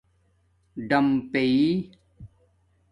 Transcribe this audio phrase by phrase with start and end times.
[0.87, 1.57] ڈَم پیئ